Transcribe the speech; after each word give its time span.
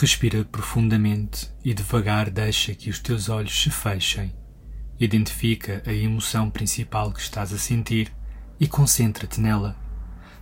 Respira 0.00 0.44
profundamente 0.44 1.50
e 1.64 1.74
devagar 1.74 2.30
deixa 2.30 2.72
que 2.72 2.88
os 2.88 3.00
teus 3.00 3.28
olhos 3.28 3.60
se 3.60 3.68
fechem. 3.68 4.32
Identifica 4.96 5.82
a 5.84 5.92
emoção 5.92 6.48
principal 6.48 7.12
que 7.12 7.20
estás 7.20 7.52
a 7.52 7.58
sentir 7.58 8.12
e 8.60 8.68
concentra-te 8.68 9.40
nela. 9.40 9.76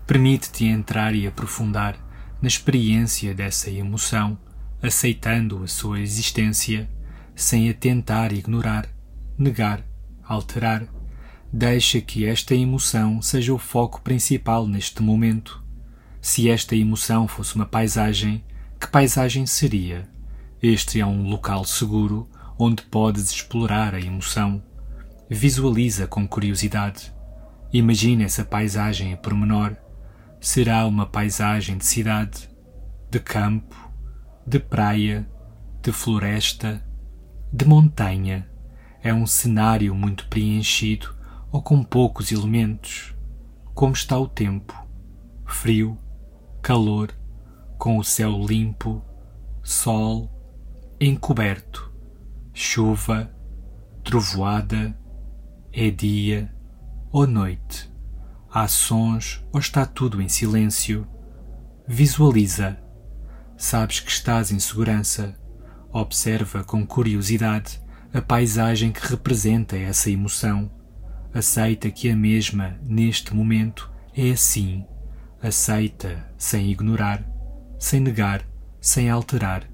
Permite-te 0.06 0.66
entrar 0.66 1.14
e 1.14 1.27
aprofundar 1.27 1.96
na 2.42 2.46
experiência 2.46 3.32
dessa 3.34 3.71
emoção, 3.71 4.38
aceitando 4.82 5.62
a 5.62 5.66
sua 5.66 6.00
existência, 6.00 6.86
sem 7.34 7.70
a 7.70 7.73
tentar 7.73 8.34
ignorar, 8.34 8.86
negar, 9.38 9.82
alterar. 10.23 10.86
Deixa 11.50 11.98
que 12.02 12.27
esta 12.27 12.54
emoção 12.54 13.23
seja 13.23 13.54
o 13.54 13.59
foco 13.59 14.02
principal 14.02 14.68
neste 14.68 15.02
momento. 15.02 15.64
Se 16.20 16.50
esta 16.50 16.77
emoção 16.77 17.27
fosse 17.27 17.54
uma 17.54 17.64
paisagem, 17.64 18.45
que 18.79 18.86
paisagem 18.88 19.46
seria? 19.46 20.09
Este 20.62 21.01
é 21.01 21.06
um 21.06 21.28
local 21.28 21.64
seguro 21.64 22.28
onde 22.59 22.82
podes 22.82 23.30
explorar 23.30 23.95
a 23.95 24.01
emoção. 24.01 24.62
Visualiza 25.28 26.06
com 26.06 26.28
curiosidade. 26.28 27.12
Imagina 27.73 28.24
essa 28.24 28.45
paisagem 28.45 29.12
a 29.12 29.16
pormenor. 29.16 29.77
Será 30.41 30.87
uma 30.87 31.06
paisagem 31.06 31.78
de 31.78 31.87
cidade, 31.87 32.48
de 33.10 33.18
campo, 33.18 33.77
de 34.46 34.59
praia, 34.59 35.29
de 35.82 35.90
floresta, 35.90 36.84
de 37.52 37.65
montanha. 37.65 38.48
É 39.02 39.12
um 39.12 39.27
cenário 39.27 39.95
muito 39.95 40.29
preenchido 40.29 41.15
ou 41.51 41.62
com 41.62 41.82
poucos 41.82 42.30
elementos. 42.30 43.15
Como 43.74 43.93
está 43.93 44.18
o 44.18 44.29
tempo? 44.29 44.74
Frio, 45.46 45.98
calor, 46.60 47.12
com 47.79 47.98
o 47.98 48.05
céu 48.05 48.33
limpo, 48.45 49.03
sol, 49.62 50.30
encoberto, 51.01 51.93
chuva, 52.52 53.30
trovoada, 54.02 54.96
é 55.73 55.91
dia 55.91 56.55
ou 57.13 57.27
noite, 57.27 57.93
há 58.51 58.66
sons 58.66 59.45
ou 59.52 59.60
está 59.60 59.85
tudo 59.85 60.23
em 60.23 60.29
silêncio. 60.29 61.07
Visualiza. 61.87 62.79
Sabes 63.57 64.00
que 64.00 64.11
estás 64.11 64.50
em 64.50 64.59
segurança. 64.59 65.34
Observa 65.93 66.65
com 66.65 66.87
curiosidade 66.87 67.81
a 68.12 68.21
paisagem 68.21 68.93
que 68.93 69.06
representa 69.06 69.77
essa 69.77 70.11
emoção. 70.11 70.71
Aceita 71.33 71.91
que 71.91 72.11
a 72.11 72.16
mesma, 72.16 72.78
neste 72.83 73.34
momento, 73.34 73.91
é 74.16 74.31
assim. 74.31 74.84
Aceita 75.43 76.27
sem 76.38 76.71
ignorar 76.71 77.35
sem 77.78 78.00
negar, 78.00 78.47
sem 78.81 79.10
alterar, 79.10 79.69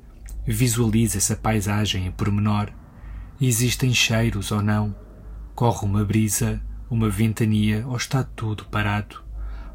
visualiza 0.47 1.19
essa 1.19 1.37
paisagem 1.37 2.07
em 2.07 2.11
pormenor. 2.11 2.71
Existem 3.41 3.93
cheiros 3.93 4.51
ou 4.51 4.63
não? 4.63 4.95
Corre 5.55 5.87
uma 5.87 6.05
brisa, 6.05 6.61
uma 6.91 7.09
ventania 7.09 7.87
ou 7.87 7.97
está 7.97 8.25
tudo 8.25 8.65
parado? 8.67 9.23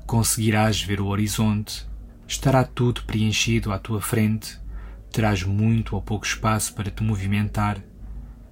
Conseguirás 0.05 0.81
ver 0.81 1.01
o 1.01 1.07
horizonte? 1.07 1.87
Estará 2.27 2.63
tudo 2.63 3.03
preenchido 3.03 3.71
à 3.71 3.79
tua 3.79 4.01
frente? 4.01 4.59
Terás 5.11 5.43
muito 5.43 5.95
ou 5.95 6.01
pouco 6.01 6.25
espaço 6.25 6.73
para 6.73 6.91
te 6.91 7.03
movimentar? 7.03 7.81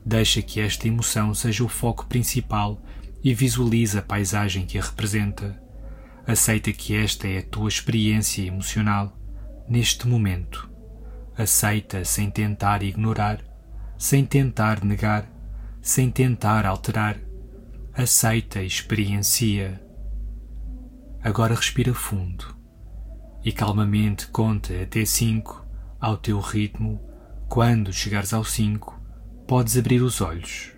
Deixa 0.06 0.42
que 0.42 0.60
esta 0.60 0.88
emoção 0.88 1.34
seja 1.34 1.64
o 1.64 1.68
foco 1.68 2.06
principal 2.06 2.82
e 3.24 3.34
visualiza 3.34 4.00
a 4.00 4.04
paisagem 4.04 4.66
que 4.66 4.78
a 4.78 4.82
representa. 4.82 5.60
Aceita 6.28 6.72
que 6.72 6.96
esta 6.96 7.28
é 7.28 7.40
a 7.40 7.44
tua 7.44 7.68
experiência 7.68 8.44
emocional 8.44 9.18
neste 9.68 10.08
momento. 10.08 10.70
Aceita 11.38 12.04
sem 12.06 12.30
tentar 12.30 12.82
ignorar, 12.84 13.44
sem 13.98 14.26
tentar 14.26 14.84
negar, 14.84 15.30
sem 15.82 16.10
tentar 16.10 16.66
alterar. 16.66 17.18
Aceita 17.94 18.62
e 18.62 18.68
experiencia. 18.68 19.82
Agora 21.22 21.56
respira 21.56 21.94
fundo 21.94 22.56
e 23.44 23.52
calmamente 23.52 24.28
conta 24.28 24.74
até 24.82 25.06
cinco 25.06 25.66
ao 26.00 26.18
teu 26.18 26.40
ritmo. 26.40 27.00
Quando 27.48 27.94
chegares 27.94 28.34
ao 28.34 28.44
cinco, 28.44 29.00
podes 29.48 29.78
abrir 29.78 30.02
os 30.02 30.20
olhos. 30.20 30.75